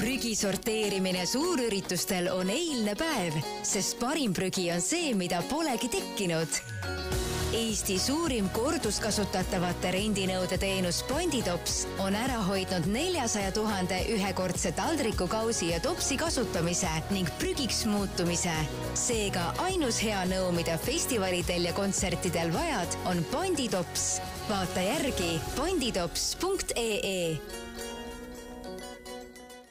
[0.00, 3.34] prügi sorteerimine suurüritustel on eilne päev,
[3.66, 6.60] sest parim prügi on see, mida polegi tekkinud.
[7.52, 16.16] Eesti suurim korduskasutatavate rendinõudeteenus Panditops on ära hoidnud neljasaja tuhande ühekordse taldriku, kausi ja topsi
[16.16, 18.56] kasutamise ning prügiks muutumise.
[18.94, 24.20] seega ainus hea nõu, mida festivalidel ja kontsertidel vajad, on Panditops.
[24.48, 27.36] vaata järgi panditops.ee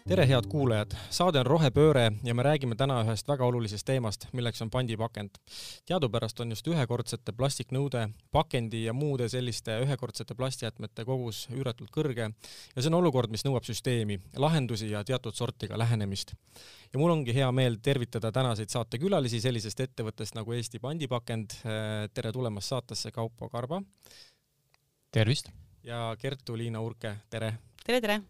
[0.09, 4.63] tere, head kuulajad, saade on Rohepööre ja me räägime täna ühest väga olulisest teemast, milleks
[4.65, 5.37] on pandipakend.
[5.85, 12.81] teadupärast on just ühekordsete plastiknõude, pakendi ja muude selliste ühekordsete plastjäätmete kogus üüratult kõrge ja
[12.81, 16.33] see on olukord, mis nõuab süsteemi, lahendusi ja teatud sorti ka lähenemist.
[16.93, 21.61] ja mul ongi hea meel tervitada tänaseid saatekülalisi sellisest ettevõttest nagu Eesti Pandipakend.
[22.13, 23.81] tere tulemast saatesse, Kaupo Karba.
[25.11, 25.51] tervist!
[25.83, 27.68] ja Kertu-Liina Urke, tere!
[27.89, 28.21] Tere, tere!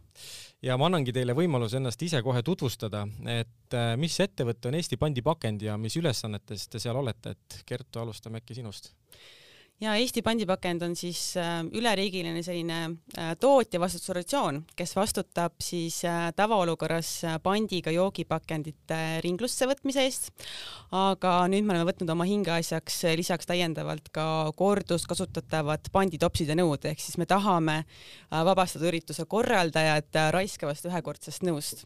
[0.63, 4.95] ja ma annangi teile võimaluse ennast ise kohe tutvustada, et äh, mis ettevõte on Eesti
[4.99, 8.93] Pandipakend ja mis ülesannetes te seal olete, et Kertu, alustame äkki sinust
[9.80, 12.80] ja Eesti pandipakend on siis äh, üleriigiline selline
[13.17, 17.11] äh, tootja vastutusorganisatsioon, kes vastutab siis äh, tavaolukorras
[17.44, 20.30] pandiga joogipakendite ringlusse võtmise eest.
[20.91, 27.17] aga nüüd me oleme võtnud oma hingeasjaks lisaks täiendavalt ka korduskasutatavad panditopside nõud, ehk siis
[27.22, 27.83] me tahame
[28.31, 31.85] vabastada ürituse korraldajad raiskavast ühekordsest nõust.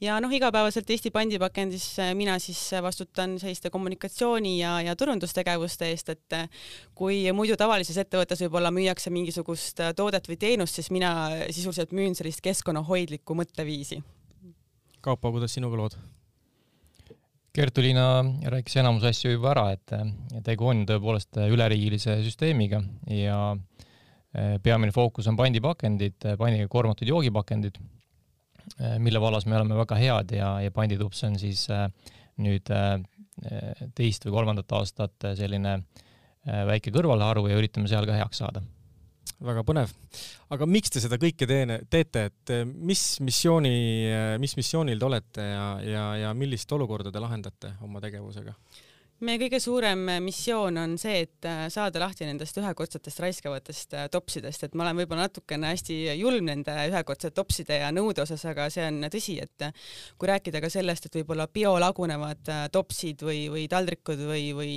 [0.00, 6.38] ja noh, igapäevaselt Eesti pandipakendis mina siis vastutan selliste kommunikatsiooni ja, ja turundustegevuste eest, et
[6.94, 11.12] kui muidu tavalises ettevõttes võib-olla müüakse mingisugust äh, toodet või teenust, siis mina
[11.50, 14.00] sisuliselt müün sellist keskkonnahoidlikku mõtteviisi.
[15.02, 15.96] Kaupo, kuidas sinuga lood?
[17.52, 18.04] Kertu-Liina
[18.54, 19.92] rääkis enamus asju juba ära, et
[20.46, 22.80] tegu on tõepoolest üleriigilise süsteemiga
[23.12, 27.76] ja äh, peamine fookus on pandipakendid, pandiga koormatud joogipakendid,
[28.78, 31.66] äh, mille vallas me oleme väga head ja, ja panditups on siis
[32.42, 32.72] nüüd
[33.94, 36.11] teist või kolmandat aastat selline äh, Äh,
[36.46, 38.62] väike kõrvalharu ja üritame seal ka heaks saada.
[39.42, 39.90] väga põnev.
[40.50, 43.74] aga miks te seda kõike teene, teete, et äh, mis missiooni,
[44.10, 48.54] äh, mis missioonil te olete ja, ja, ja millist olukorda te lahendate oma tegevusega?
[49.22, 54.64] Meie kõige suurem missioon on see, et äh, saada lahti nendest ühekordsetest raiskavatest äh, topsidest,
[54.66, 58.84] et ma olen võib-olla natukene hästi julm nende ühekordsete topside ja nõude osas, aga see
[58.88, 59.86] on tõsi, et äh,
[60.18, 64.74] kui rääkida ka sellest, et võib-olla biolagunevad topsid või, või taldrikud või, või,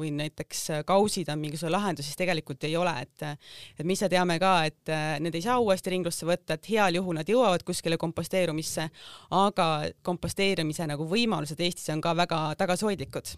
[0.00, 4.38] või näiteks kausid on mingisugune lahendus, siis tegelikult ei ole, et et me ise teame
[4.42, 4.92] ka, et
[5.22, 8.88] need ei saa uuesti ringlusse võtta, et heal juhul nad jõuavad kuskile komposteerumisse,
[9.36, 9.68] aga
[10.06, 13.36] komposteerimise nagu võimalused Eestis on ka väga tagasihoidlikud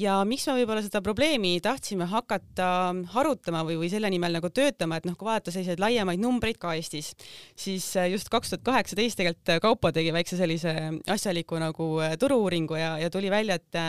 [0.00, 2.68] ja miks me võib-olla seda probleemi tahtsime hakata
[3.12, 6.74] harutama või, või selle nimel nagu töötama, et noh, kui vaadata selliseid laiemaid numbreid ka
[6.78, 7.12] Eestis,
[7.58, 10.74] siis äh, just kaks tuhat kaheksateist tegelikult äh, Kaupo tegi väikse sellise
[11.12, 13.80] asjaliku nagu äh, turu-uuringu ja, ja tuli välja, et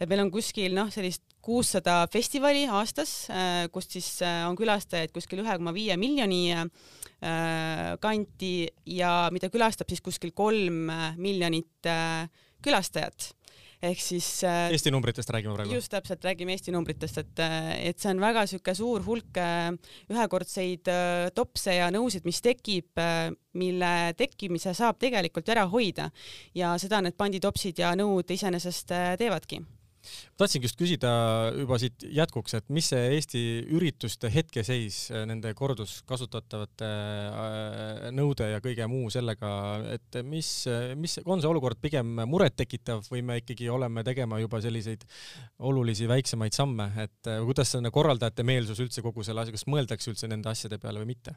[0.00, 3.30] et meil on kuskil noh, sellist kuussada festivali aastas,
[3.72, 4.08] kust siis
[4.44, 6.52] on külastajaid kuskil ühe koma viie miljoni
[8.02, 8.52] kanti
[8.92, 11.88] ja mida külastab siis kuskil kolm miljonit
[12.60, 13.30] külastajat
[13.82, 15.74] ehk siis äh, Eesti numbritest räägime praegu?
[15.74, 19.70] just täpselt, räägime Eesti numbritest, et, äh, et see on väga niisugune suur hulk äh,
[20.12, 20.92] ühekordseid
[21.34, 23.00] topse ja nõusid, mis tekib,
[23.56, 26.10] mille tekkimise saab tegelikult ära hoida
[26.54, 29.62] ja seda need panditopsid ja nõud iseenesest teevadki
[30.40, 31.10] tahtsingi just küsida
[31.56, 33.42] juba siit jätkuks, et mis see Eesti
[33.76, 39.52] ürituste hetkeseis äh, nende korduskasutatavate äh, nõude ja kõige muu sellega,
[39.96, 40.50] et mis,
[41.00, 45.06] mis on see olukord pigem murettekitav või me ikkagi oleme tegema juba selliseid
[45.70, 50.12] olulisi väiksemaid samme, et äh, kuidas see korraldajate meelsus üldse kogu selle asja, kas mõeldakse
[50.12, 51.36] üldse nende asjade peale või mitte?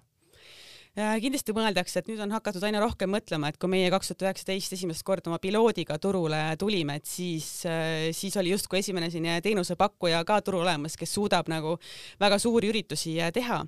[0.93, 4.27] Äh, kindlasti mõeldakse, et nüüd on hakatud aina rohkem mõtlema, et kui meie kaks tuhat
[4.27, 9.39] üheksateist esimest korda oma piloodiga turule tulime, et siis, äh, siis oli justkui esimene selline
[9.41, 11.79] teenusepakkuja ka turul olemas, kes suudab nagu
[12.21, 13.63] väga suuri üritusi äh, teha.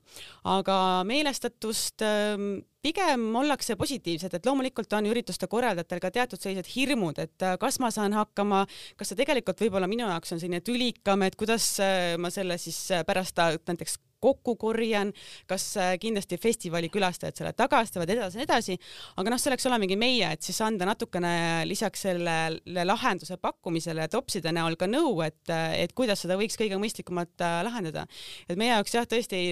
[0.53, 0.77] aga
[1.09, 7.49] meelestatust ähm, pigem ollakse positiivsed, et loomulikult on ürituste korraldajatel ka teatud sellised hirmud, et
[7.61, 8.65] kas ma saan hakkama,
[8.99, 11.71] kas see tegelikult võib-olla minu jaoks on selline tülikam, et kuidas
[12.21, 12.77] ma selle siis
[13.07, 15.13] pärast näiteks kokku korjan,
[15.49, 18.77] kas äh, kindlasti festivali külastajad selle tagastavad edasi, edasi,
[19.19, 21.35] aga noh, selleks olemegi meie, et siis anda natukene
[21.69, 25.43] lisaks sellele lahenduse pakkumisele topside näol ka nõu, et,
[25.77, 28.07] et kuidas seda võiks kõige mõistlikumalt äh, lahendada.
[28.49, 29.45] et meie jaoks jah, tõesti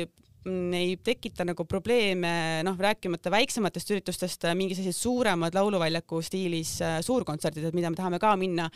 [0.46, 6.98] ei tekita nagu probleeme, noh, rääkimata väiksematest üritustest, äh, mingi sellised suuremad lauluväljaku stiilis äh,
[7.06, 8.70] suurkontserdid, et mida me tahame ka minna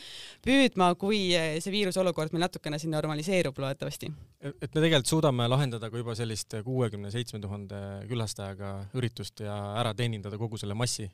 [0.45, 4.11] püüdma, kui äh, see viiruse olukord meil natukene siin normaliseerub loodetavasti.
[4.47, 9.93] et me tegelikult suudame lahendada ka juba sellist kuuekümne seitsme tuhande külastajaga üritust ja ära
[9.97, 11.09] teenindada kogu selle massi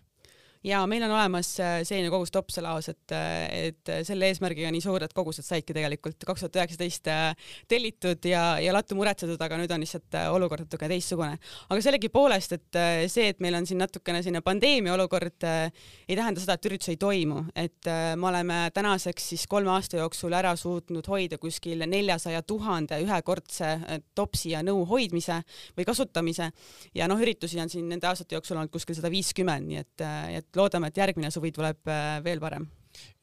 [0.64, 5.14] ja meil on olemas äh, selline kogus topselaos, et, äh, et selle eesmärgiga nii suured
[5.16, 9.84] kogused saidki tegelikult kaks tuhat üheksateist äh, tellitud ja, ja lattu muretsetud, aga nüüd on
[9.84, 11.36] lihtsalt olukord natuke teistsugune.
[11.68, 12.80] aga sellegipoolest, et
[13.12, 17.00] see, et meil on siin natukene selline pandeemia olukord, ei tähenda seda, et üritus ei
[17.02, 17.90] toimu, et
[18.20, 23.74] me oleme tänaseks siis kolme aasta jooksul ära suutnud hoida kuskil neljasaja tuhande ühekordse
[24.16, 25.42] topsi ja nõu hoidmise
[25.78, 26.50] või kasutamise
[26.96, 30.06] ja noh, üritusi on siin nende aastate jooksul olnud kuskil sada viiskümmend, nii et,
[30.40, 32.68] et loodame, et järgmine suvi tuleb äh, veel parem.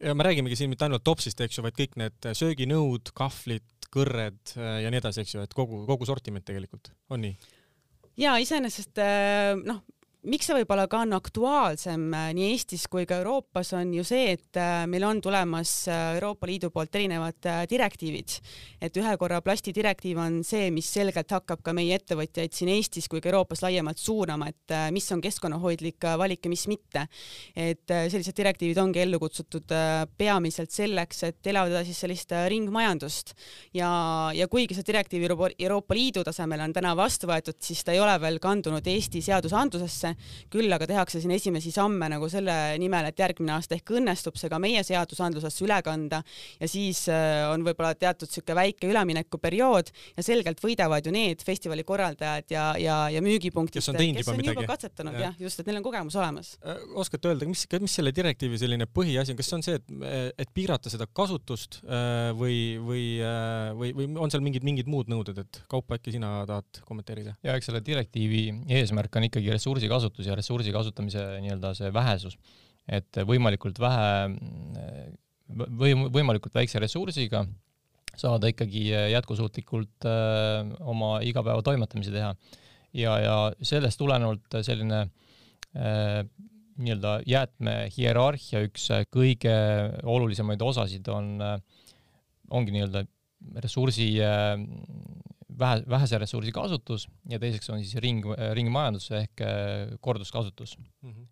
[0.02, 4.56] ja me räägimegi siin mitte ainult topsist, eks ju, vaid kõik need sööginõud, kahvlid, kõrred
[4.56, 7.36] äh, ja nii edasi, eks ju, et kogu, kogu sortiment tegelikult on nii?
[8.20, 9.82] ja iseenesest äh, noh
[10.28, 14.34] miks see võib-olla ka on aktuaalsem äh, nii Eestis kui ka Euroopas, on ju see,
[14.34, 18.36] et äh, meil on tulemas äh, Euroopa Liidu poolt erinevad direktiivid.
[18.80, 23.08] et ühe korra plasti direktiiv on see, mis selgelt hakkab ka meie ettevõtjaid siin Eestis
[23.08, 27.06] kui ka Euroopas laiemalt suunama, et mis on keskkonnahoidlik valik ja mis mitte.
[27.56, 29.72] et sellised direktiivid ongi ellu kutsutud
[30.18, 33.34] peamiselt selleks, et elavdada siis sellist ringmajandust
[33.74, 33.90] ja,
[34.34, 38.16] ja kuigi see direktiiv Euroopa Liidu tasemel on täna vastu võetud, siis ta ei ole
[38.20, 43.18] veel kandunud Eesti seadusandlusesse sisse, küll aga tehakse siin esimesi samme nagu selle nimel, et
[43.18, 46.22] järgmine aasta ehk õnnestub see ka meie seadusandlusesse üle kanda
[46.60, 51.84] ja siis äh, on võib-olla teatud sihuke väike üleminekuperiood ja selgelt võidavad ju need festivali
[51.86, 55.30] korraldajad ja, ja, ja müügipunktid, kes on, kes on juba katsetanud ja.
[55.30, 56.54] jah, just, et neil on kogemus olemas.
[56.64, 60.36] Äh, oskate öelda, mis, mis selle direktiivi selline põhiasi on, kas see on see, et,
[60.46, 63.04] et piirata seda kasutust äh, või, või,
[63.78, 67.36] või, või on seal mingid, mingid muud nõuded, et Kaupo, äkki sina tahad kommenteerida?
[67.46, 68.42] ja eks selle direktiivi
[68.80, 72.36] eesmärk on ikkagi ressursi kasutamine kasutus ja ressursi kasutamise nii-öelda see vähesus,
[72.88, 74.30] et võimalikult vähe
[75.50, 77.44] või võimalikult väikse ressursiga
[78.18, 82.34] saada ikkagi jätkusuutlikult äh, oma igapäevatoimetamisi teha.
[82.92, 86.24] ja, ja sellest tulenevalt selline äh,
[86.80, 89.54] nii-öelda jäätmehierarhia üks kõige
[90.08, 91.36] olulisemaid osasid on,
[92.50, 93.04] ongi nii-öelda
[93.60, 94.14] ressursi
[95.60, 98.24] vähe, vähese ressursi kasutus ja teiseks on siis ring,
[98.56, 101.12] ringmajandus ehk äh, korduskasutus mm.
[101.12, 101.28] -hmm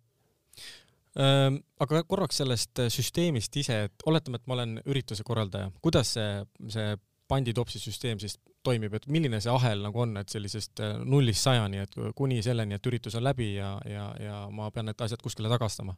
[1.19, 6.27] aga korraks sellest süsteemist ise, et oletame, et ma olen ürituse korraldaja, kuidas see,
[6.69, 6.93] see
[7.29, 11.83] panditopsi süsteem siis toimib, et milline see ahel nagu on, et sellisest äh, nullist sajani,
[11.85, 15.51] et kuni selleni, et üritus on läbi ja, ja, ja ma pean need asjad kuskile
[15.51, 15.95] tagastama?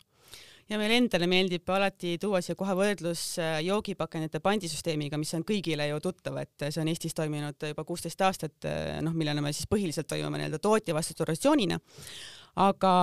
[0.70, 5.88] Ja meile endale meeldib alati tuua siia kohe võrdlus äh, joogipakendite pandisüsteemiga, mis on kõigile
[5.90, 9.70] ju tuttav, et see on Eestis toiminud juba kuusteist aastat, äh, noh, millele me siis
[9.72, 11.80] põhiliselt toimime nii-öelda tootja vastutusratsioonina
[12.60, 12.94] aga,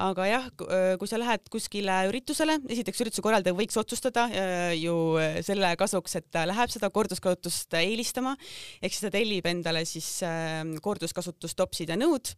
[0.00, 5.40] aga jah, kui sa lähed kuskile üritusele, esiteks ürituse korraldaja võiks otsustada äh, ju äh,
[5.44, 8.34] selle kasuks, et ta läheb seda korduskasutust eelistama,
[8.80, 12.32] ehk siis ta tellib endale siis äh, korduskasutustopsid ja nõud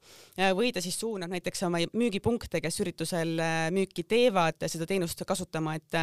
[0.57, 3.37] või ta siis suunab näiteks oma müügipunkte, kes üritusel
[3.75, 5.99] müüki teevad, seda teenust kasutama, et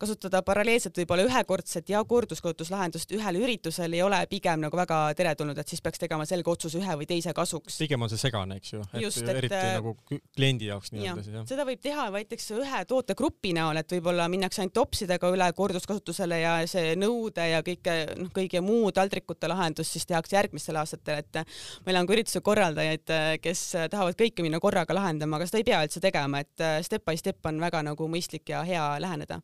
[0.00, 5.68] kasutada paralleelselt võib-olla ühekordset ja korduskasutuslahendust ühel üritusel ei ole pigem nagu väga teretulnud, et
[5.68, 7.78] siis peaks tegema selge otsuse ühe või teise kasuks.
[7.82, 9.94] pigem on see segane, eks ju, et Just, eriti et, nagu
[10.36, 11.46] kliendi jaoks nii-öelda siis jah?
[11.52, 16.54] seda võib teha näiteks ühe tootegrupi näol, et võib-olla minnakse ainult topsidega üle korduskasutusele ja
[16.70, 21.42] see nõude ja kõike, noh, kõige muu taldrikute lahendus siis tehakse järgmistel aastatel, et
[21.86, 25.82] meil on ka ürituse korraldajaid, kes tahavad kõike minna korraga lahendama, aga seda ei pea
[25.86, 29.40] üldse tegema, et step by step on väga nagu mõistlik ja hea läheneda.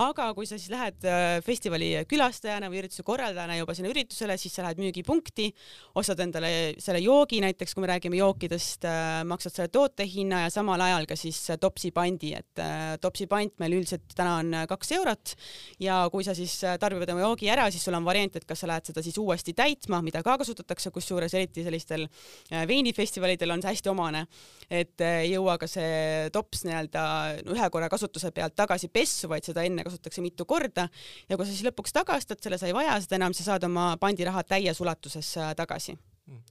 [0.00, 4.54] Aga kui sa siis lähed äh, festivali külastajana või ürituse korraldajana juba sinna üritusele, siis
[4.56, 5.50] sa lähed müügipunkti,
[6.00, 10.80] ostad endale selle joogi, näiteks kui me räägime jookidest, äh, maksad selle tootehinna ja samal
[10.80, 15.34] ajal ka siis topsi pandi, et äh, topsi pant meil üldiselt täna on kaks eurot.
[15.82, 18.70] Ja kui sa siis tarbid oma joogi ära, siis sul on variant, et kas sa
[18.70, 22.08] lähed seda siis uuesti täitma, mida ka kasutatakse, kusjuures eriti sellistel
[22.50, 24.24] veinifestivalidel on see hästi omane,
[24.72, 27.04] et ei jõua ka see tops nii-öelda
[27.52, 30.88] ühe korra kasutuse pealt tagasi pessu, vaid seda enne kasutatakse mitu korda
[31.28, 33.92] ja kui sa siis lõpuks tagastad selle, sa ei vaja seda enam, sa saad oma
[34.00, 35.96] pandiraha täies ulatuses äh, tagasi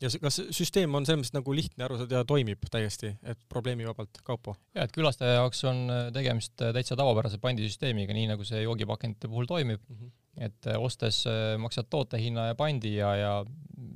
[0.02, 4.22] ja kas süsteem on selles mõttes nagu lihtne aru saada ja toimib täiesti, et probleemivabalt,
[4.28, 4.56] Kaupo?
[4.76, 9.32] ja, et külastaja jaoks on äh, tegemist äh, täitsa tavapärase pandisüsteemiga, nii nagu see joogipakendite
[9.32, 9.96] puhul toimib mm.
[9.96, 13.32] -hmm et äh, ostes äh, maksad tootehinna ja pandi ja, ja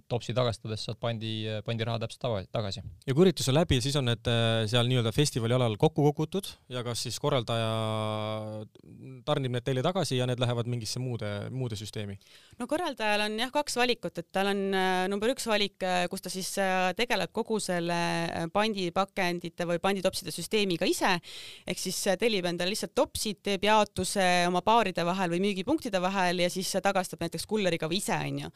[0.10, 2.82] topsi tagastades saad pandi, pandiraha täpselt tagasi.
[3.06, 6.50] ja kui üritus on läbi, siis on need äh, seal nii-öelda festivali alal kokku kogutud
[6.70, 7.70] ja kas siis korraldaja
[9.26, 12.18] tarnib need teile tagasi ja need lähevad mingisse muude, muude süsteemi?
[12.60, 14.62] no korraldajal on jah kaks valikut, et tal on
[15.12, 15.80] number üks valik,
[16.12, 16.52] kus ta siis
[16.98, 21.16] tegeleb kogu selle pandipakendite või panditopside süsteemiga ise,
[21.66, 26.42] ehk siis tellib endale lihtsalt topsid, teeb jaotuse oma baaride vahel või müügipunktide vahel, vahel
[26.46, 28.50] ja siis tagastab näiteks kulleriga või ise onju.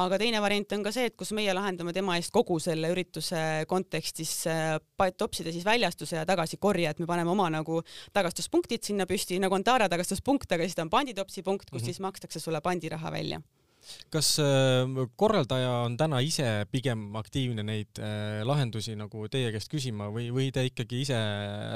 [0.00, 3.64] aga teine variant on ka see, et kus meie lahendame tema eest kogu selle ürituse
[3.68, 4.44] kontekstis
[5.16, 7.80] topside siis väljastuse ja tagasikorje, et me paneme oma nagu
[8.12, 11.82] tagastuspunktid sinna püsti, nagu on Taara tagastuspunkt, aga siis ta on panditopsi punkt, kus mm
[11.82, 11.84] -hmm.
[11.86, 13.40] siis makstakse sulle pandiraha välja
[14.12, 20.10] kas äh, korraldaja on täna ise pigem aktiivne neid äh, lahendusi nagu teie käest küsima
[20.14, 21.20] või, või te ikkagi ise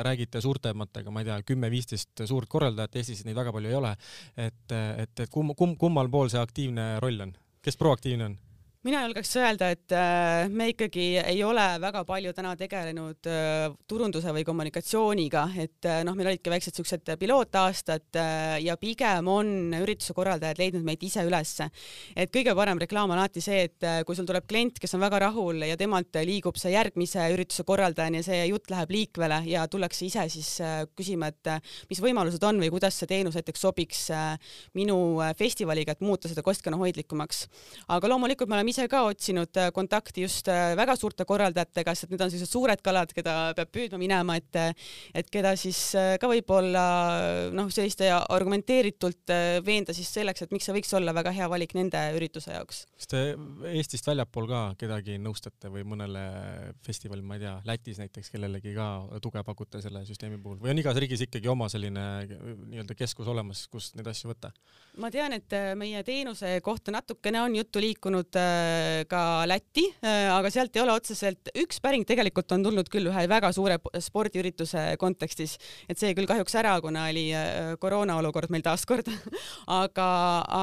[0.07, 3.95] räägite suurtematega, ma ei tea, kümme-viisteist suurt korraldajat, Eestis neid väga palju ei ole,
[4.37, 7.35] et, et, et kumb, kumb, kummal pool see aktiivne roll on,
[7.65, 8.39] kes proaktiivne on?
[8.87, 14.31] Mina julgeks öelda, et äh, me ikkagi ei ole väga palju täna tegelenud äh, turunduse
[14.37, 18.19] või kommunikatsiooniga, et äh, noh, meil olidki väiksed siuksed pilootaastad
[18.63, 21.67] ja pigem on ürituse korraldajad leidnud meid ise ülesse.
[22.15, 25.25] et kõige parem reklaam on alati see, et kui sul tuleb klient, kes on väga
[25.27, 30.07] rahul ja temalt liigub see järgmise ürituse korraldajani ja see jutt läheb liikvele ja tullakse
[30.07, 30.53] ise siis
[30.95, 31.53] küsima, et
[31.91, 34.07] mis võimalused on või kuidas see teenus näiteks sobiks
[34.79, 37.45] minu festivaliga, et muuta seda keskkonnahoidlikumaks.
[37.89, 41.95] aga loomulikult me oleme oleme ise ka otsinud äh, kontakti just äh, väga suurte korraldajatega,
[41.97, 44.59] sest need on sellised suured kalad, keda peab püüdma minema, et
[45.15, 49.33] et keda siis äh, ka võib-olla noh, selliste argumenteeritult
[49.65, 52.85] veenda siis selleks, et miks see võiks olla väga hea valik nende ürituse jaoks.
[52.99, 53.23] kas te
[53.73, 56.25] Eestist väljapool ka kedagi nõustate või mõnele
[56.85, 58.89] festivalil, ma ei tea, Lätis näiteks kellelegi ka
[59.25, 63.65] tuge pakute selle süsteemi puhul või on igas riigis ikkagi oma selline nii-öelda keskus olemas,
[63.73, 64.53] kust neid asju võtta?
[64.99, 68.37] ma tean, et meie teenuse kohta natukene on juttu liikunud
[69.11, 73.51] ka Lätti, aga sealt ei ole otseselt, üks päring tegelikult on tulnud küll ühe väga
[73.55, 75.57] suure spordiürituse kontekstis,
[75.89, 79.09] et see küll kahjuks ära, kuna oli äh, koroona olukord meil taaskord
[79.83, 80.11] aga,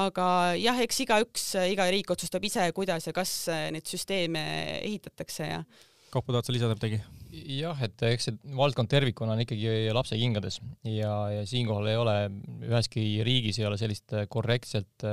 [0.06, 0.28] aga
[0.60, 3.34] jah, eks igaüks, iga riik otsustab ise, kuidas ja kas
[3.74, 4.46] neid süsteeme
[4.82, 5.60] ehitatakse ja
[6.06, 7.00] Kaupo, tahad sa lisada midagi?
[7.36, 12.14] jah, et eks see valdkond tervikuna on ikkagi lapse kingades ja, ja siinkohal ei ole
[12.64, 15.04] üheski riigis ei ole sellist korrektselt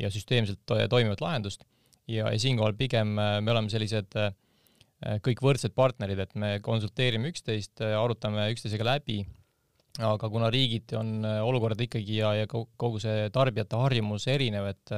[0.00, 1.62] ja süsteemselt toimivat lahendust
[2.10, 4.34] ja, ja siinkohal pigem äh, me oleme sellised äh,
[5.24, 9.22] kõik võrdsed partnerid, et me konsulteerime üksteist, äh, arutame üksteisega läbi,
[10.02, 14.90] aga kuna riigiti on olukord ikkagi ja, ja kogu see tarbijate harjumus erinev, et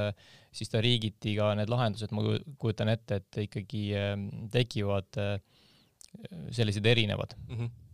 [0.57, 2.25] siis ta riigiti ka need lahendused, ma
[2.57, 3.91] kujutan ette, et ikkagi
[4.55, 5.21] tekivad
[6.49, 7.59] sellised erinevad mm.
[7.59, 7.86] -hmm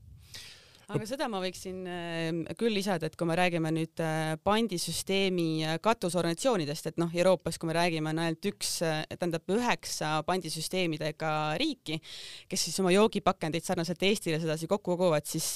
[0.93, 5.77] aga seda ma võiksin ähm, küll lisada, et kui me räägime nüüd äh, pandisüsteemi äh,
[5.83, 11.99] katusorganisatsioonidest, et noh, Euroopas, kui me räägime, on ainult üks, äh, tähendab üheksa pandisüsteemidega riiki,
[12.51, 15.47] kes siis oma joogipakendeid sarnaselt Eestile sedasi kokku koguvad, siis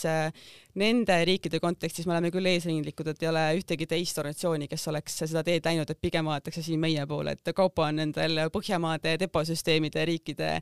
[0.79, 5.21] nende riikide kontekstis me oleme küll eesrindlikud, et ei ole ühtegi teist organisatsiooni, kes oleks
[5.25, 10.07] seda teed läinud, et pigem vaadatakse siin meie poole, et Kaupo on nendel Põhjamaade deposüsteemide
[10.09, 10.57] riikide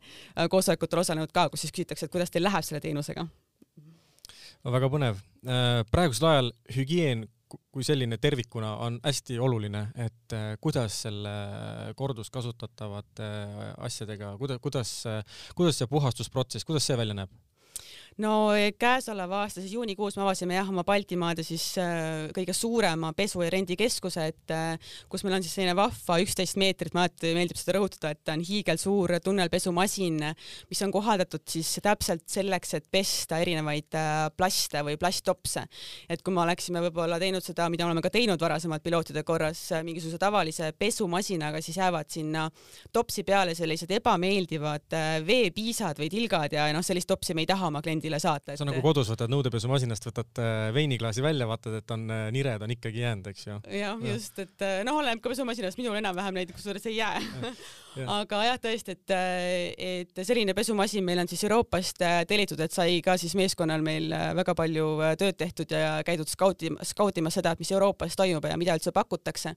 [0.51, 3.29] koosolekutel osalenud ka, kus siis küsitakse, et kuidas teil läheb selle teenusega
[4.73, 5.23] väga põnev.
[5.45, 7.27] Äh, praegusel ajal hügieen
[7.75, 11.35] kui selline tervikuna on hästi oluline, et äh, kuidas selle
[11.99, 13.29] korduskasutatavate
[13.87, 14.95] asjadega, kuidas, kuidas,
[15.55, 17.35] kuidas see puhastusprotsess, kuidas see välja näeb?
[18.23, 23.11] No eh, käesoleva aasta siis juunikuus me avasime jah oma Baltimaade siis äh, kõige suurema
[23.17, 27.33] pesu- ja rendikeskuse, et äh, kus meil on siis selline vahva üksteist meetrit, ma alati
[27.35, 30.21] meeldib seda rõhutada, et ta on hiigelsuur tunnelpesumasin,
[30.71, 35.67] mis on kohaldatud siis täpselt selleks, et pesta erinevaid äh, plaste või plasttopse.
[36.09, 40.23] et kui me oleksime võib-olla teinud seda, mida oleme ka teinud varasemalt pilootide korras mingisuguse
[40.23, 42.47] tavalise pesumasinaga, siis jäävad sinna
[42.93, 47.83] topsi peale sellised ebameeldivad veepiisad või tilgad ja noh, sellist topsi me ei taha oma
[47.83, 48.59] kliendile kliendile saata et....
[48.59, 52.63] see on nagu kodus võtad nõudepesumasinast, võtad äh, veiniklaasi välja, vaatad, et on äh, nired
[52.63, 53.57] on ikkagi jäänud, eks ju.
[53.65, 57.23] jah ja., just, et äh, noh, oleneb ka pesumasinast, minul enam-vähem neid kusjuures ei jää
[58.01, 58.07] ja.
[58.19, 59.15] aga jah, tõesti, et,
[59.89, 64.57] et selline pesumasin meil on siis Euroopast tellitud, et sai ka siis meeskonnal meil väga
[64.59, 64.89] palju
[65.21, 69.55] tööd tehtud ja käidud skauti, skautimas seda, et mis Euroopas toimub ja mida üldse pakutakse.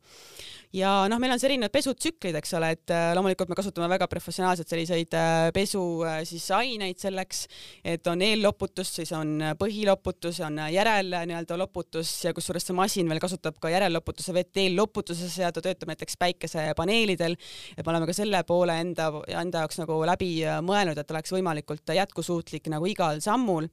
[0.76, 4.70] ja noh, meil on siis erinevad pesutsüklid, eks ole, et loomulikult me kasutame väga professionaalselt
[4.70, 5.16] selliseid
[5.56, 5.84] pesu
[6.28, 7.46] siis aineid selleks,
[7.88, 13.22] et on eelloputus, siis on põhiloputus, on järel nii-öelda loputus ja kusjuures see masin veel
[13.24, 17.38] kasutab ka järelloputuse vett eelloputuses ja ta töötab näiteks päikesepaneelidel.
[17.78, 19.10] et me oleme ka selle poole enda,
[19.42, 23.68] enda jaoks nagu läbi mõelnud, et oleks võimalikult jätkusuutlik nagu igal sammul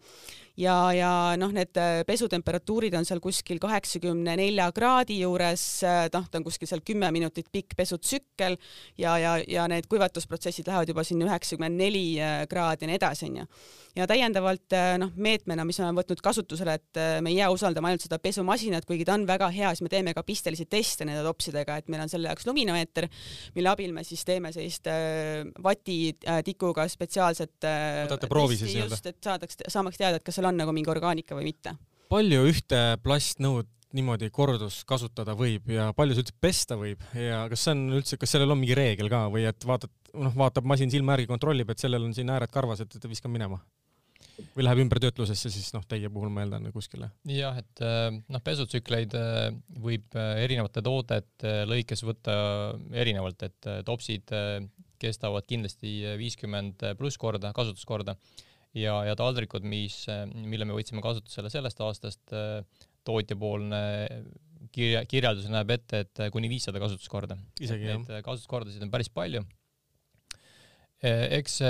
[0.61, 6.28] ja, ja noh, need äh, pesutemperatuurid on seal kuskil kaheksakümne nelja kraadi juures, äh, noh,
[6.30, 8.56] ta on kuskil seal kümme minutit pikk pesutsükkel
[9.00, 13.30] ja, ja, ja need kuivatusprotsessid lähevad juba sinna üheksakümmend neli äh, kraadi ja nii edasi,
[13.30, 13.49] onju.
[13.99, 14.53] ja täiendavalt
[15.00, 18.87] noh, meetmena, mis me oleme võtnud kasutusele, et me ei jää usaldama ainult seda pesumasinat,
[18.88, 22.04] kuigi ta on väga hea, siis me teeme ka pistelisi teste nende topsidega, et meil
[22.04, 23.08] on selle jaoks luminomeeter,
[23.56, 24.88] mille abil me siis teeme sellist
[25.64, 27.68] vatitikuga spetsiaalset
[28.04, 28.99] võtate proovi siis nii-öelda?
[28.99, 31.76] just, et saadaks, saamaks teada, et kas seal on nagu mingi orgaanika või mitte.
[32.12, 37.66] palju ühte plastnõud niimoodi kordus kasutada võib ja palju see üldse pesta võib ja kas
[37.66, 40.90] see on üldse, kas sellel on mingi reegel ka või et vaatad, noh, vaatab masin
[40.92, 43.61] silma järgi, kontrollib, et sellel on siin ääred karvas, et, et viskan minema?
[44.54, 47.11] Või läheb ümbertöötlusesse siis noh, teie puhul ma eeldan kuskile?
[47.30, 49.50] jah, et äh, noh, pesutsükleid äh,
[49.83, 52.35] võib äh, erinevate toodete lõikes võtta
[52.94, 54.33] erinevalt, et topsid
[55.02, 58.16] kestavad kindlasti viiskümmend pluss korda, kasutuskorda
[58.78, 60.04] ja, ja taldrikud, mis,
[60.35, 62.23] mille me võtsime kasutusele sellest aastast,
[63.04, 63.83] tootjapoolne
[64.75, 67.37] kirja, kirjeldus näeb ette, et kuni viissada kasutuskorda.
[67.61, 69.44] Neid kasutuskordasid on päris palju.
[71.04, 71.61] eks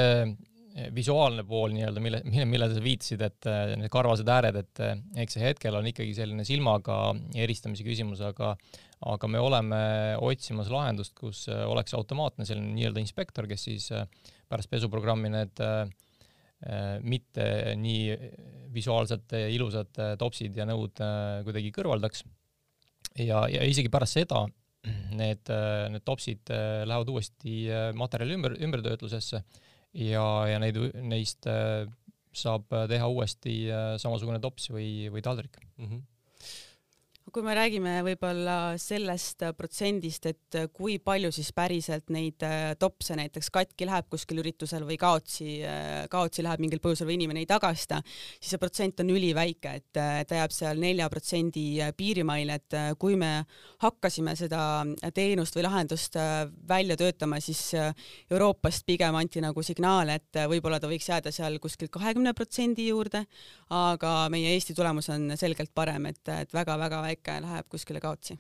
[0.94, 4.80] visuaalne pool nii-öelda, mille, mille, millele sa viitasid, et need karvased ääred, et
[5.22, 6.96] eks see hetkel on ikkagi selline silmaga
[7.38, 8.54] eristamise küsimus, aga
[9.04, 9.78] aga me oleme
[10.24, 13.90] otsimas lahendust, kus oleks automaatne selline nii-öelda inspektor, kes siis
[14.48, 15.62] pärast pesuprogrammi need
[17.04, 18.16] mitte nii
[18.72, 21.02] visuaalselt ilusad topsid ja nõud
[21.44, 22.24] kuidagi kõrvaldaks.
[23.20, 24.46] ja, ja isegi pärast seda
[25.14, 25.50] need,
[25.92, 27.64] need topsid äh, lähevad uuesti
[27.96, 29.40] materjali ümber, ümbertöötlusesse
[29.94, 31.86] ja, ja neid, neist äh,
[32.34, 35.86] saab teha uuesti äh, samasugune tops või, või taldrik mm.
[35.86, 36.02] -hmm
[37.32, 43.48] kui me räägime võib-olla sellest protsendist, et kui palju siis päriselt neid äh, topse näiteks
[43.54, 48.02] katki läheb kuskil üritusel või kaotsi, äh, kaotsi läheb mingil põhjusel või inimene ei tagasta,
[48.36, 51.64] siis see protsent on üliväike, et äh, ta jääb seal nelja protsendi
[51.96, 53.32] piirimaile, et kui me
[53.82, 54.84] hakkasime seda
[55.16, 56.18] teenust või lahendust
[56.68, 61.88] välja töötama, siis Euroopast pigem anti nagu signaale, et võib-olla ta võiks jääda seal kuskil
[61.92, 63.24] kahekümne protsendi juurde,
[63.74, 68.38] aga meie Eesti tulemus on selgelt parem, et, et väga-väga väike ikka läheb kuskile kaotsi.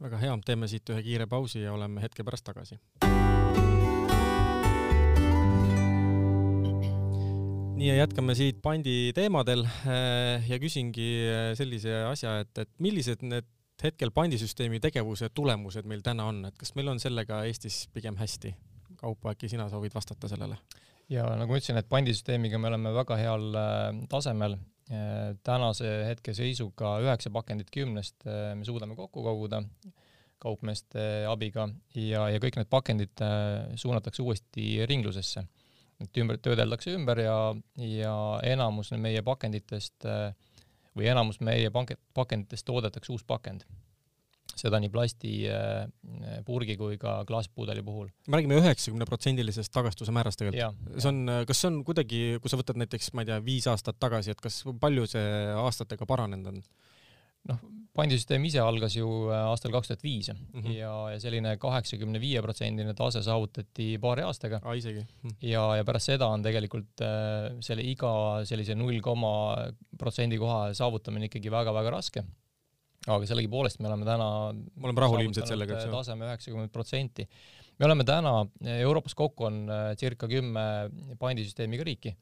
[0.00, 2.78] väga hea, teeme siit ühe kiire pausi ja oleme hetke pärast tagasi.
[7.80, 13.24] nii ja jätkame siit pandi teemadel eh, ja küsingi eh, sellise asja, et, et millised
[13.24, 13.48] need
[13.80, 18.52] hetkel pandisüsteemi tegevuse tulemused meil täna on, et kas meil on sellega Eestis pigem hästi?
[19.00, 20.60] Kaupo, äkki sina soovid vastata sellele?
[21.10, 24.79] ja nagu ma ütlesin, et pandisüsteemiga me oleme väga heal eh, tasemel Äh,
[25.46, 29.62] tänase hetke seisuga üheksa pakendit kümnest äh, me suudame kokku koguda
[30.40, 35.44] kaupmeeste abiga ja, ja kõik need pakendid äh, suunatakse uuesti ringlusesse.
[36.00, 37.36] et ümber, töödeldakse ümber ja,
[37.76, 38.14] ja
[38.48, 40.06] enamus meie pakenditest
[40.96, 43.66] või enamus meie pakenditest toodetakse uus pakend
[44.58, 48.10] seda nii plastipurgi äh, kui ka klaaspuudeli puhul.
[48.28, 50.94] me räägime üheksakümneprotsendilisest tagastuse määrast tegelikult.
[50.96, 54.00] see on, kas see on kuidagi, kui sa võtad näiteks, ma ei tea, viis aastat
[54.02, 55.26] tagasi, et kas palju see
[55.60, 56.64] aastatega paranenud on?
[57.48, 57.60] noh,
[57.96, 60.74] pandisüsteem ise algas ju äh, aastal kaks tuhat viis mhm.
[60.74, 64.60] ja, ja selline kaheksakümne viie protsendine tase saavutati paari aastaga.
[64.64, 65.38] aa, isegi hm.?
[65.48, 68.12] ja, ja pärast seda on tegelikult äh, selle iga
[68.48, 69.32] sellise null koma
[69.98, 72.24] protsendi koha saavutamine ikkagi väga-väga raske
[73.06, 75.92] aga sellegipoolest me oleme täna me oleme rahul ilmselt sellega, eks ju?
[75.94, 77.28] taseme üheksakümmend protsenti.
[77.78, 78.34] me oleme täna,
[78.80, 80.64] Euroopas kokku on äh, circa kümme
[81.18, 82.14] pandisüsteemiga riiki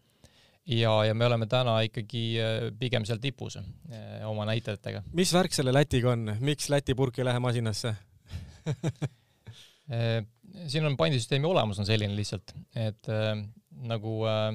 [0.78, 3.66] ja, ja me oleme täna ikkagi äh, pigem seal tipus äh,
[4.28, 5.02] oma näitajatega.
[5.12, 7.96] mis värk selle Lätiga on, miks Läti purk ei lähe masinasse
[10.66, 13.34] siin on pandisüsteemi olemus on selline lihtsalt, et äh,
[13.88, 14.52] nagu äh,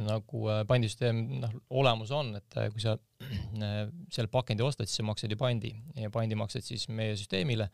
[0.00, 5.02] nagu äh, pandisüsteem noh, olemus on, et äh, kui sa äh, selle pakendi ostad, siis
[5.02, 7.68] sa maksad ju pandi ja pandi maksad siis meie süsteemile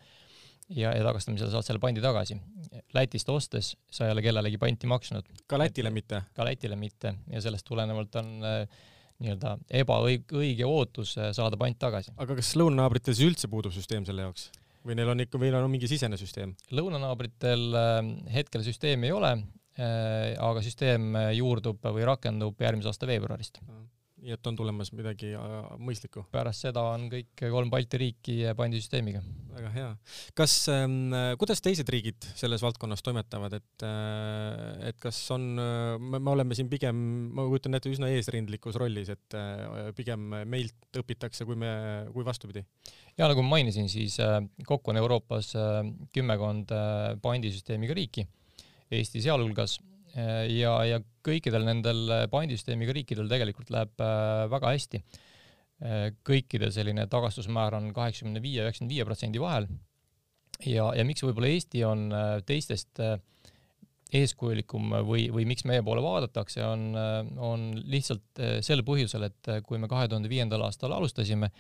[0.69, 2.39] ja, ja tagastamisel saad selle pandi tagasi.
[2.97, 5.27] Lätist ostes sa ei ole kellelegi panti maksnud.
[5.47, 6.23] ka Lätile mitte?
[6.35, 8.63] ka Lätile mitte ja sellest tulenevalt on äh,
[9.19, 12.15] nii-öelda ebaõige ootus saada pant tagasi.
[12.17, 14.51] aga kas lõunanaabritel siis üldse puudub süsteem selle jaoks?
[14.87, 16.55] või neil on ikka, või neil on mingi sisene süsteem?
[16.71, 17.65] lõunanaabritel
[18.31, 19.33] hetkel süsteemi ei ole,
[19.79, 23.63] aga süsteem äh, juurdub või rakendub järgmise aasta veebruarist.
[24.19, 26.25] nii et on tulemas midagi äh, mõistlikku?
[26.35, 29.23] pärast seda on kõik kolm Balti riiki pandisüsteemiga.
[29.55, 29.91] väga hea.
[30.35, 35.47] kas ähm,, kuidas teised riigid selles valdkonnas toimetavad, et äh,, et kas on,
[35.99, 36.99] me oleme siin pigem,
[37.35, 41.71] ma kujutan ette, üsna eesrindlikus rollis, et äh, pigem meilt õpitakse, kui me,
[42.15, 42.65] kui vastupidi?
[43.19, 45.81] ja nagu ma mainisin, siis äh, kokku on Euroopas äh,
[46.15, 48.27] kümmekond äh, pandisüsteemiga riiki
[48.91, 49.79] Eesti sealhulgas
[50.49, 55.03] ja, ja kõikidel nendel pandisüsteemiga riikidel tegelikult läheb äh, väga hästi.
[55.85, 59.69] Äh, kõikidel selline tagastusmäär on kaheksakümne viie, üheksakümne viie protsendi vahel.
[60.67, 63.03] ja, ja miks võib-olla Eesti on äh, teistest
[64.09, 66.95] eeskujulikum või, või miks meie poole vaadatakse, on,
[67.45, 71.51] on lihtsalt sel põhjusel, et kui me kahe tuhande viiendal aastal alustasime,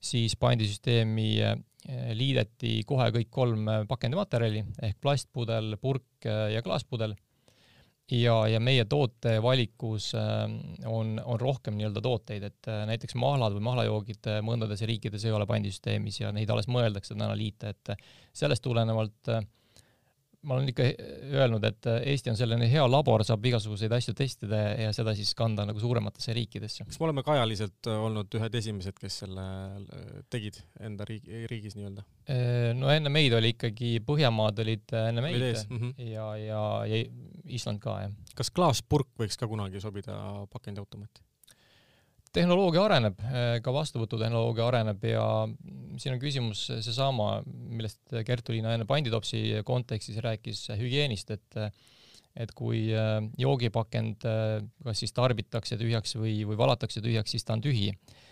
[0.00, 1.30] siis pandisüsteemi
[1.86, 7.14] Eh, liideti kohe kõik kolm pakendimaterjali ehk plastpudel, purk eh, ja klaaspudel.
[8.10, 14.80] ja, ja meie tootevalikus on, on rohkem nii-öelda tooteid, et näiteks mahlad või mahlajoogid mõndades
[14.88, 17.92] riikides ei ole pandisüsteemis ja neid alles mõeldakse täna liita, et
[18.32, 19.44] sellest tulenevalt äh,
[20.48, 20.86] ma olen ikka
[21.36, 25.66] öelnud, et Eesti on selline hea labor, saab igasuguseid asju testida ja seda siis kanda
[25.68, 26.86] nagu suurematesse riikidesse.
[26.88, 29.46] kas me oleme ka ajaliselt olnud ühed esimesed, kes selle
[30.32, 32.06] tegid enda riigi, riigis nii-öelda?
[32.78, 36.10] no enne meid oli ikkagi, Põhjamaad olid enne meid mm -hmm.
[36.10, 37.04] ja, ja, ja
[37.44, 38.12] Island ka, jah.
[38.36, 40.16] kas klaaspurk võiks ka kunagi sobida
[40.52, 41.24] pakendiautomaati?
[42.34, 43.20] Tehnoloogia areneb,
[43.64, 45.24] ka vastuvõtutehnoloogia areneb ja
[45.98, 51.62] siin on küsimus seesama, millest Kertu-Liina enne panditopsi kontekstis rääkis hügieenist, et
[52.38, 52.84] et kui
[53.40, 54.22] joogipakend
[54.84, 57.88] kas siis tarbitakse tühjaks või, või valatakse tühjaks, siis ta on tühi.
[57.90, 58.27] Äh,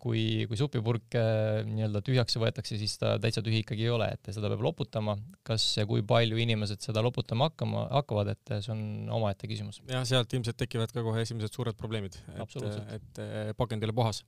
[0.00, 4.30] kui, kui supipurk äh, nii-öelda tühjaks võetakse, siis ta täitsa tühi ikkagi ei ole, et
[4.32, 5.16] seda peab loputama.
[5.46, 9.82] kas ja kui palju inimesed seda loputama hakkama, hakkavad, et see on omaette küsimus.
[9.90, 12.58] jah, sealt ilmselt tekivad ka kohe esimesed suured probleemid, et,
[12.96, 13.22] et
[13.58, 14.24] pakend ei ole puhas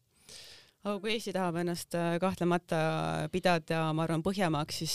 [0.84, 2.78] aga kui Eesti tahab ennast kahtlemata
[3.32, 4.94] pidada, ma arvan, Põhjamaaks, siis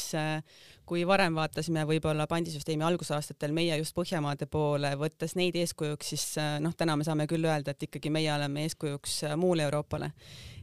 [0.86, 6.26] kui varem vaatasime võib-olla pandisüsteemi algusaastatel meie just Põhjamaade poole, võttes neid eeskujuks, siis
[6.64, 10.12] noh, täna me saame küll öelda, et ikkagi meie oleme eeskujuks muule Euroopale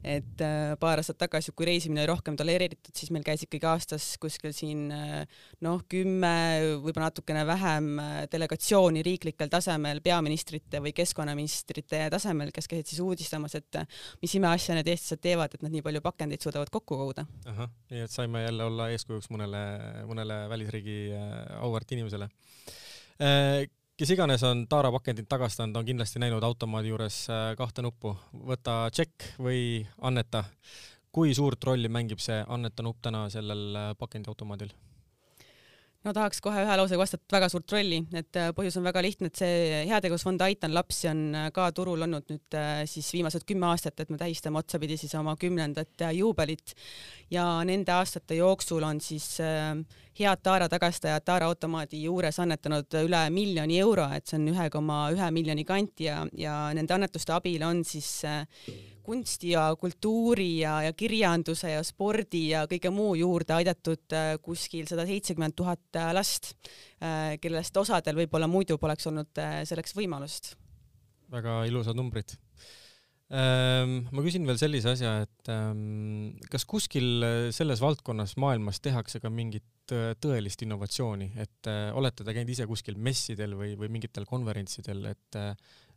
[0.05, 4.07] et äh, paar aastat tagasi, kui reisimine oli rohkem tolereeritud, siis meil käis ikkagi aastas
[4.21, 6.33] kuskil siin äh, noh, kümme,
[6.81, 13.59] võib-olla natukene vähem äh, delegatsiooni riiklikel tasemel, peaministrite või keskkonnaministrite tasemel, kes käisid siis uudistamas,
[13.61, 13.83] et
[14.23, 17.27] mis imeasja need eestlased teevad, et nad nii palju pakendeid suudavad kokku koguda.
[17.53, 19.63] ahah, nii et saime jälle olla eeskujuks mõnele,
[20.11, 21.01] mõnele välisriigi
[21.61, 22.29] auväärt inimesele
[24.01, 28.15] kes iganes on Taara pakendit tagastanud, on kindlasti näinud automaadi juures äh, kahte nuppu,
[28.49, 30.45] võta tšekk või anneta.
[31.13, 34.73] kui suurt rolli mängib see anneta nupp täna sellel äh, pakendiautomaadil?
[36.05, 39.31] No tahaks kohe ühe lausega vastata väga suurt rolli, et äh, põhjus on väga lihtne,
[39.31, 41.23] et see heategevusfond Aitan lapsi on
[41.55, 42.59] ka turul olnud nüüd
[42.91, 46.75] siis viimased kümme aastat, et me tähistame otsapidi siis oma kümnendat juubelit.
[47.31, 49.37] Ja nende aastate jooksul on siis
[50.21, 55.03] head Taara tagastajad Taara automaadi juures annetanud üle miljoni euro, et see on ühe koma
[55.15, 58.45] ühe miljoni kanti ja, ja nende annetuste abil on siis äh,
[59.05, 64.89] kunsti ja kultuuri ja, ja kirjanduse ja spordi ja kõige muu juurde aidatud äh, kuskil
[64.91, 66.55] sada seitsekümmend tuhat äh, last,
[67.41, 70.51] kellest osadel võib-olla muidu poleks olnud selleks võimalust.
[71.33, 72.35] väga ilusad numbrid
[73.31, 79.21] Ehm, ma küsin veel sellise asja, et ehm, kas kuskil äh, selles valdkonnas maailmas tehakse
[79.23, 83.93] ka mingit äh, tõelist innovatsiooni, et äh, olete te käinud ise kuskil messidel või, või
[83.99, 85.41] mingitel konverentsidel, et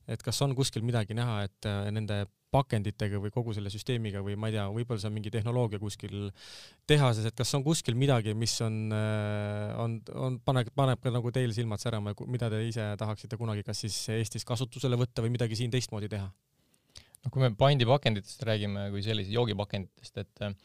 [0.04, 4.52] et kas on kuskil midagi näha, et nende pakenditega või kogu selle süsteemiga või ma
[4.52, 6.30] ei tea, võib-olla see on mingi tehnoloogia kuskil
[6.90, 8.80] tehases, et kas on kuskil midagi, mis on,
[9.84, 13.84] on, on, paneb, paneb ka nagu teil silmad särama mida te ise tahaksite kunagi kas
[13.86, 16.30] siis Eestis kasutusele võtta või midagi siin teistmoodi teha?
[17.24, 20.56] noh, kui me pandipakenditest räägime kui sellise joogipakenditest, et äh,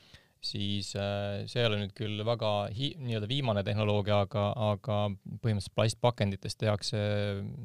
[0.44, 4.98] siis äh, see ei ole nüüd küll väga nii-öelda viimane tehnoloogia, aga, aga
[5.42, 7.01] põhimõtteliselt plastpakenditest tehakse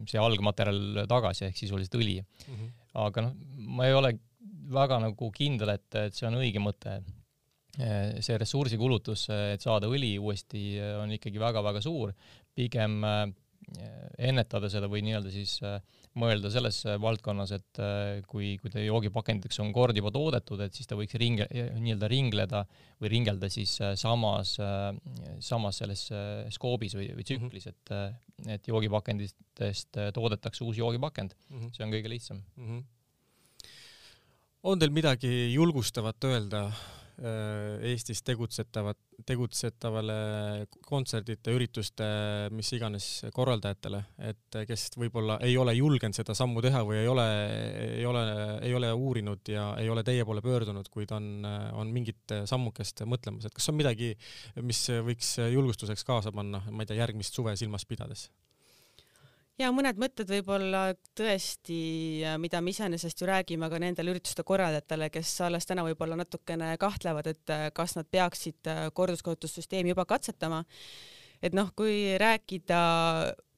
[0.09, 2.53] see algmaterjal tagasi ehk sisuliselt õli mm.
[2.53, 2.71] -hmm.
[3.05, 3.35] aga noh,
[3.77, 4.15] ma ei ole
[4.73, 7.01] väga nagu kindel, et, et see on õige mõte.
[7.81, 12.13] Äh, see ressursikulutus, et saada õli uuesti, on ikkagi väga-väga suur,
[12.53, 13.01] pigem
[14.17, 15.79] ennetada seda või nii-öelda siis äh,
[16.19, 20.75] mõelda selles äh, valdkonnas, et äh, kui, kui ta joogipakenditeks on kord juba toodetud, et
[20.77, 22.63] siis ta võiks ringe, nii-öelda ringleda
[23.01, 24.55] või ringelda siis samas,
[25.43, 26.05] samas selles
[26.55, 27.93] skoobis või, või tsüklis, et,
[28.55, 31.59] et joogipakenditest toodetakse uus joogipakend mm.
[31.59, 31.75] -hmm.
[31.75, 32.67] see on kõige lihtsam mm.
[32.67, 33.71] -hmm.
[34.71, 38.97] on teil midagi julgustavat öelda Äh, Eestis tegutsetavat,
[39.27, 40.15] tegutsetavale
[40.85, 42.07] kontserdite, ürituste,
[42.55, 43.99] mis iganes korraldajatele,
[44.29, 47.27] et kes võib-olla ei ole julgenud seda sammu teha või ei ole,
[47.99, 48.23] ei ole,
[48.65, 51.45] ei ole uurinud ja ei ole teie poole pöördunud, kuid on,
[51.77, 54.15] on mingit sammukest mõtlemas, et kas on midagi,
[54.65, 58.31] mis võiks julgustuseks kaasa panna, ma ei tea, järgmist suve silmas pidades?
[59.61, 60.83] Ja mõned mõtted võib-olla
[61.17, 61.77] tõesti,
[62.41, 67.29] mida me iseenesest ju räägime ka nendele ürituste korraldajatele, kes alles täna võib-olla natukene kahtlevad,
[67.33, 70.63] et kas nad peaksid korduskasutussüsteemi juba katsetama.
[71.43, 72.79] et noh, kui rääkida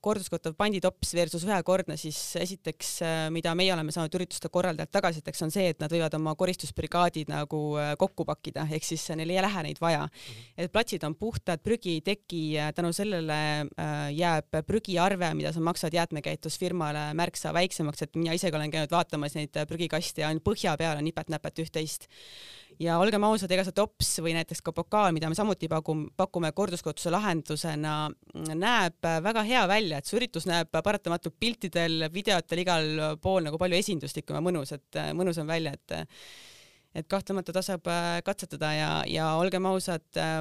[0.06, 5.54] korduskottav panditops versus ühekordne, siis esiteks, äh, mida meie oleme saanud ürituste korraldajalt tagasisides, on
[5.54, 9.66] see, et nad võivad oma koristusbrigaadid nagu äh, kokku pakkida, ehk siis neil ei lähe
[9.68, 10.12] neid vaja mm.
[10.12, 10.66] -hmm.
[10.66, 12.44] et platsid on puhtad, prügi ei teki,
[12.76, 18.72] tänu sellele äh, jääb prügiarve, mida sa maksad jäätmekäitlusfirmale märksa väiksemaks, et mina isegi olen
[18.72, 22.10] käinud vaatamas neid prügikaste ja ainult põhja peal on nipet-näpet üht-teist
[22.82, 26.52] ja olgem ausad, ega see tops või näiteks ka pokaal, mida me samuti pakume, pakume
[26.56, 27.96] korduskasutuse lahendusena,
[28.54, 33.80] näeb väga hea välja, et see üritus näeb paratamatult piltidel, videotel igal pool nagu palju
[33.80, 35.98] esinduslikum ja mõnus, et mõnus on välja, et
[36.96, 37.90] et kahtlemata tasub
[38.24, 40.40] katsetada ja, ja olgem ausad äh,,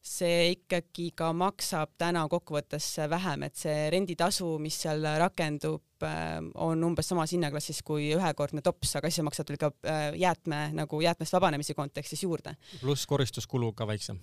[0.00, 6.84] see ikkagi ka maksab täna kokkuvõttes vähem, et see renditasu, mis seal rakendub, äh, on
[6.88, 11.02] umbes samas hinnaklassis kui ühekordne tops, aga siis sa maksad veel ka äh, jäätme nagu
[11.04, 12.56] jäätmest vabanemise kontekstis juurde.
[12.80, 14.20] pluss koristuskulu ka väiksem.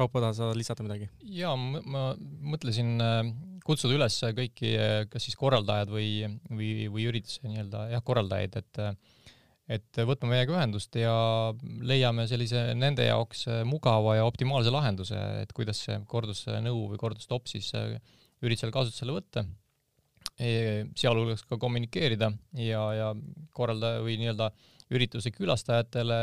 [0.00, 1.10] Kaupo, tahad sa lisada midagi?
[1.34, 2.12] jaa, ma
[2.54, 3.24] mõtlesin äh,
[3.66, 4.76] kutsuda üles kõiki,
[5.10, 6.12] kas siis korraldajad või,
[6.48, 8.84] või, või ürituse nii-öelda jah, korraldajaid, et
[9.70, 11.12] et võtme meiega ühendust ja
[11.86, 17.70] leiame sellise nende jaoks mugava ja optimaalse lahenduse, et kuidas see kordusnõu või kordustopp siis
[18.42, 19.44] üritusel kasutusele võtta,
[20.40, 20.50] e,
[20.98, 23.08] sealhulgas ka kommunikeerida ja, ja
[23.54, 24.50] korraldaja või nii-öelda
[24.90, 26.20] ürituse külastajatele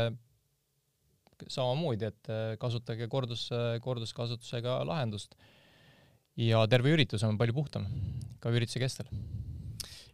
[1.48, 3.46] samamoodi, et kasutage kordus,
[3.84, 5.38] korduskasutusega lahendust.
[6.36, 7.86] ja terve üritus on palju puhtam
[8.42, 9.08] ka ürituse kestel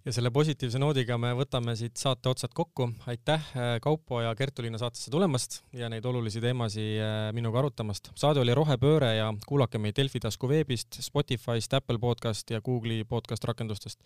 [0.05, 2.91] ja selle positiivse noodiga me võtame siit saate otsad kokku.
[3.07, 8.11] aitäh, äh, Kaupo ja Kertu-Liina saatesse tulemast ja neid olulisi teemasid äh, minuga arutamast.
[8.15, 13.45] saade oli Rohepööre ja kuulake meid Delfi tasku veebist, Spotify'st, Apple podcast ja Google'i podcast
[13.45, 14.01] rakendustest.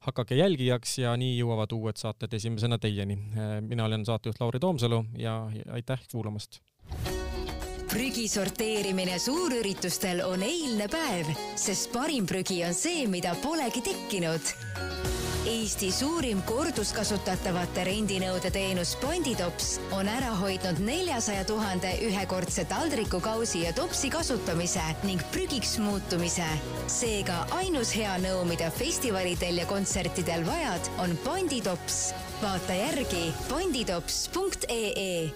[0.00, 3.14] hakake jälgijaks ja nii jõuavad uued saated esimesena teieni.
[3.14, 6.60] Äh, mina olen saatejuht Lauri Toomsalu ja aitäh kuulamast
[7.94, 14.50] prügi sorteerimine suurüritustel on eilne päev, sest parim prügi on see, mida polegi tekkinud
[15.44, 23.74] Eesti suurim korduskasutatavate rendinõude teenus Bonditops on ära hoidnud neljasaja tuhande ühekordse taldriku, kausi ja
[23.76, 26.48] topsi kasutamise ning prügiks muutumise.
[26.88, 32.14] seega ainus hea nõu, mida festivalidel ja kontsertidel vajad, on Bonditops.
[32.40, 35.28] vaata järgi bonditops.ee